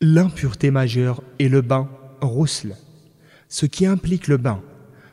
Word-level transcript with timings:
L'impureté 0.00 0.70
majeure 0.70 1.24
est 1.40 1.48
le 1.48 1.60
bain 1.60 1.88
rousle. 2.20 2.76
Ce 3.48 3.66
qui 3.66 3.84
implique 3.84 4.28
le 4.28 4.36
bain, 4.36 4.62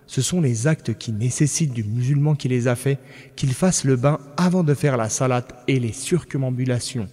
ce 0.05 0.21
sont 0.21 0.41
les 0.41 0.67
actes 0.67 0.95
qui 0.95 1.11
nécessitent 1.11 1.73
du 1.73 1.83
musulman 1.83 2.35
qui 2.35 2.49
les 2.49 2.67
a 2.67 2.75
faits 2.75 2.99
qu'il 3.35 3.55
fasse 3.55 3.83
le 3.83 3.95
bain 3.95 4.19
avant 4.37 4.63
de 4.63 4.75
faire 4.75 4.95
la 4.95 5.09
salate 5.09 5.55
et 5.67 5.79
les 5.79 5.91
circumambulations. 5.91 7.09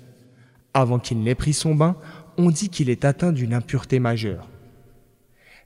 Avant 0.74 0.98
qu'il 0.98 1.22
n'ait 1.22 1.34
pris 1.34 1.54
son 1.54 1.74
bain, 1.74 1.96
on 2.36 2.50
dit 2.50 2.68
qu'il 2.68 2.90
est 2.90 3.06
atteint 3.06 3.32
d'une 3.32 3.54
impureté 3.54 4.00
majeure. 4.00 4.50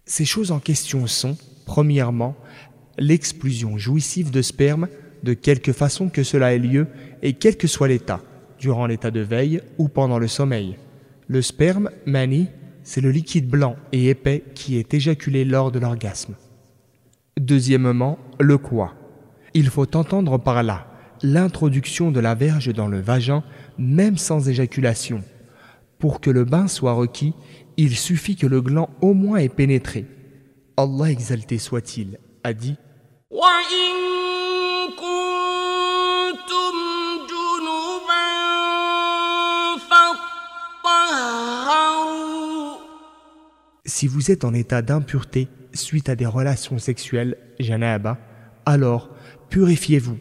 Ces 0.04 0.25
choses 0.25 0.52
en 0.52 0.61
question 0.61 1.09
sont, 1.09 1.36
premièrement, 1.64 2.36
l'explosion 2.98 3.79
jouissive 3.79 4.30
de 4.30 4.43
sperme, 4.43 4.86
de 5.25 5.34
quelque 5.34 5.73
façon 5.73 6.09
que 6.09 6.23
cela 6.23 6.54
ait 6.54 6.61
lieu 6.61 6.86
et 7.23 7.32
quel 7.32 7.57
que 7.57 7.66
soit 7.66 7.88
l'état, 7.88 8.23
durant 8.60 8.87
l'état 8.87 9.10
de 9.10 9.18
veille 9.18 9.60
ou 9.77 9.88
pendant 9.88 10.20
le 10.20 10.29
sommeil. 10.29 10.77
Le 11.29 11.43
sperme, 11.43 11.91
mani, 12.07 12.48
c'est 12.85 13.01
le 13.01 13.11
liquide 13.11 13.48
blanc 13.48 13.77
et 13.91 14.11
épais 14.11 14.45
qui 14.55 14.79
est 14.79 14.95
éjaculé 14.95 15.45
lors 15.45 15.73
de 15.73 15.80
l'orgasme. 15.80 16.37
Deuxièmement, 17.39 18.19
le 18.39 18.59
quoi. 18.59 18.95
Il 19.52 19.69
faut 19.69 19.97
entendre 19.97 20.39
par 20.39 20.62
là 20.62 20.87
l'introduction 21.23 22.12
de 22.12 22.21
la 22.21 22.35
verge 22.35 22.73
dans 22.73 22.87
le 22.87 23.01
vagin, 23.01 23.43
même 23.77 24.16
sans 24.16 24.49
éjaculation. 24.49 25.23
Pour 25.99 26.21
que 26.21 26.30
le 26.30 26.45
bain 26.45 26.69
soit 26.69 26.93
requis, 26.93 27.35
il 27.77 27.97
suffit 27.97 28.37
que 28.37 28.47
le 28.47 28.61
gland 28.61 28.91
au 29.01 29.13
moins 29.13 29.38
ait 29.38 29.49
pénétré. 29.49 30.07
Allah 30.77 31.11
exalté 31.11 31.59
soit-il, 31.59 32.19
a 32.45 32.52
dit 32.52 32.77
Si 43.87 44.09
vous 44.09 44.32
êtes 44.32 44.45
en 44.45 44.52
état 44.52 44.82
d'impureté 44.82 45.46
suite 45.73 46.09
à 46.09 46.16
des 46.16 46.26
relations 46.26 46.79
sexuelles, 46.79 47.37
janaba, 47.60 48.18
alors 48.66 49.10
purifiez-vous. 49.48 50.18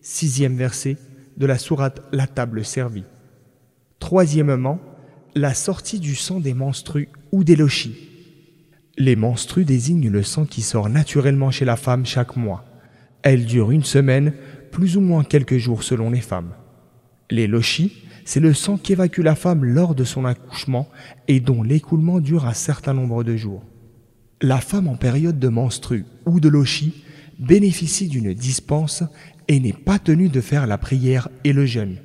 Sixième 0.00 0.56
verset 0.56 0.96
de 1.36 1.46
la 1.46 1.58
sourate 1.58 2.02
La 2.10 2.26
table 2.26 2.64
servie. 2.64 3.04
Troisièmement, 4.00 4.80
la 5.36 5.54
sortie 5.54 6.00
du 6.00 6.16
sang 6.16 6.40
des 6.40 6.54
menstrues 6.54 7.08
ou 7.30 7.44
des 7.44 7.54
lochis. 7.54 8.08
Les 8.96 9.14
menstrues 9.14 9.64
désignent 9.64 10.10
le 10.10 10.24
sang 10.24 10.44
qui 10.44 10.62
sort 10.62 10.88
naturellement 10.88 11.52
chez 11.52 11.64
la 11.64 11.76
femme 11.76 12.04
chaque 12.04 12.34
mois. 12.34 12.64
Elle 13.22 13.46
dure 13.46 13.70
une 13.70 13.84
semaine, 13.84 14.32
plus 14.72 14.96
ou 14.96 15.00
moins 15.00 15.22
quelques 15.22 15.58
jours 15.58 15.84
selon 15.84 16.10
les 16.10 16.20
femmes. 16.20 16.52
Les 17.30 17.46
lochis 17.46 17.92
c'est 18.28 18.40
le 18.40 18.52
sang 18.52 18.76
qu'évacue 18.76 19.22
la 19.22 19.34
femme 19.34 19.64
lors 19.64 19.94
de 19.94 20.04
son 20.04 20.26
accouchement 20.26 20.86
et 21.28 21.40
dont 21.40 21.62
l'écoulement 21.62 22.20
dure 22.20 22.44
un 22.44 22.52
certain 22.52 22.92
nombre 22.92 23.24
de 23.24 23.36
jours. 23.36 23.64
La 24.42 24.60
femme 24.60 24.86
en 24.86 24.96
période 24.96 25.38
de 25.38 25.48
menstru 25.48 26.04
ou 26.26 26.38
de 26.38 26.50
lochi 26.50 27.04
bénéficie 27.38 28.06
d'une 28.06 28.34
dispense 28.34 29.02
et 29.48 29.58
n'est 29.60 29.72
pas 29.72 29.98
tenue 29.98 30.28
de 30.28 30.42
faire 30.42 30.66
la 30.66 30.76
prière 30.76 31.30
et 31.44 31.54
le 31.54 31.64
jeûne. 31.64 31.96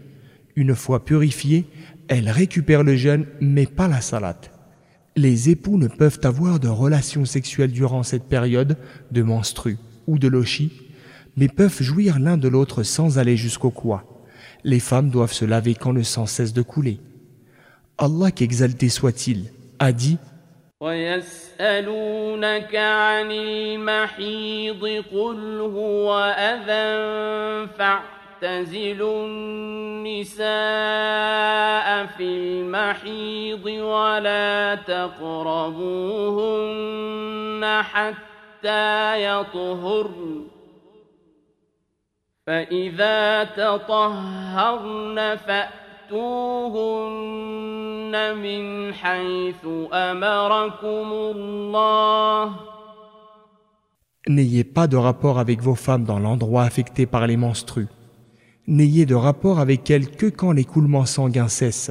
Une 0.56 0.76
fois 0.76 1.04
purifiée, 1.04 1.66
elle 2.08 2.30
récupère 2.30 2.84
le 2.84 2.96
jeûne 2.96 3.26
mais 3.42 3.66
pas 3.66 3.90
la 3.90 4.00
salade. 4.00 4.50
Les 5.18 5.50
époux 5.50 5.78
ne 5.78 5.90
peuvent 5.90 6.22
avoir 6.24 6.62
de 6.62 6.70
relations 6.70 7.26
sexuelles 7.26 7.74
durant 7.74 8.04
cette 8.04 8.30
période 8.30 8.78
de 9.12 9.24
menstru 9.24 9.78
ou 10.08 10.18
de 10.18 10.30
lochi, 10.30 10.72
mais 11.36 11.50
peuvent 11.50 11.84
jouir 11.84 12.18
l'un 12.18 12.38
de 12.38 12.48
l'autre 12.48 12.84
sans 12.84 13.18
aller 13.18 13.36
jusqu'au 13.36 13.72
quoi 13.72 14.13
les 14.65 14.81
femmes 14.81 15.11
doivent 15.11 15.33
se 15.33 15.45
laver 15.45 15.75
quand 15.75 15.93
le 15.93 16.03
sang 16.03 16.27
cesse 16.27 16.53
de 16.53 16.63
couler. 16.63 17.01
Allah 17.99 18.31
qu'exalté 18.31 18.89
soit-il, 18.89 19.47
a 19.79 19.93
dit 19.93 20.19
ويسألونك 20.81 22.77
عن 22.77 23.31
المحيض 23.31 25.05
قل 25.13 25.61
هو 25.61 26.35
أذى 26.39 27.69
فاعتزلوا 27.79 29.27
النساء 29.27 30.47
في 32.07 32.23
المحيض 32.23 33.67
ولا 33.67 34.75
تقربوهن 34.75 35.43
حتى 37.83 39.25
يطهرن 39.25 40.52
فإذا 42.49 43.45
تطهرن 43.45 45.37
فأتوهن 45.37 46.17
من 48.43 48.95
حيث 48.95 49.65
أمركم 49.93 51.13
الله 51.13 52.55
N'ayez 54.29 54.65
pas 54.65 54.87
de 54.87 54.97
rapport 54.97 55.39
avec 55.39 55.61
vos 55.63 55.75
femmes 55.75 56.05
dans 56.05 56.19
l'endroit 56.19 56.65
affecté 56.65 57.05
par 57.07 57.27
les 57.27 57.37
menstrues. 57.37 57.89
N'ayez 58.67 59.05
de 59.05 59.15
rapport 59.15 59.61
avec 59.61 59.91
elles 59.91 60.11
que 60.11 60.27
quand 60.27 60.53
l'écoulement 60.53 61.05
sanguin 61.05 61.49
cesse. 61.49 61.91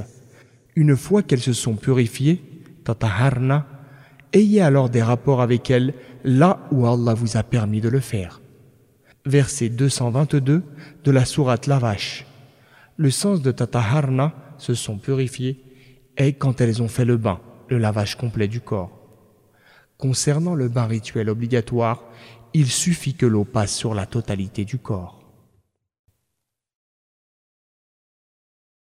Une 0.76 0.96
fois 0.96 1.22
qu'elles 1.22 1.40
se 1.40 1.54
sont 1.54 1.76
purifiées, 1.76 2.42
tataharna, 2.84 3.68
ayez 4.34 4.62
alors 4.62 4.90
des 4.90 5.04
rapports 5.04 5.42
avec 5.42 5.70
elles 5.72 5.94
là 6.24 6.60
où 6.72 6.88
Allah 6.88 7.14
vous 7.14 7.38
a 7.38 7.44
permis 7.44 7.82
de 7.82 7.90
le 7.90 8.00
faire 8.00 8.41
verset 9.25 9.69
222 9.69 10.63
de 11.05 11.11
la 11.11 11.25
sourate 11.25 11.67
La 11.67 11.79
Vache. 11.79 12.27
Le 12.97 13.11
sens 13.11 13.43
de 13.43 13.51
Tataharna, 13.51 14.35
se 14.59 14.75
sont 14.75 14.99
purifiés, 14.99 15.65
est 16.17 16.35
quand 16.35 16.61
elles 16.61 16.83
ont 16.83 16.89
fait 16.89 17.05
le 17.05 17.17
bain, 17.17 17.41
le 17.69 17.79
lavage 17.79 18.17
complet 18.17 18.49
du 18.49 18.61
corps. 18.61 18.99
Concernant 19.99 20.55
le 20.55 20.69
bain 20.69 20.87
rituel 20.87 21.29
obligatoire, 21.29 22.05
il 22.55 22.69
suffit 22.69 23.15
que 23.15 23.27
l'eau 23.27 23.45
passe 23.45 23.75
sur 23.75 23.95
la 23.95 24.07
totalité 24.07 24.65
du 24.65 24.79
corps. 24.79 25.22